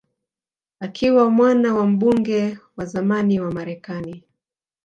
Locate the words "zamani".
2.85-3.39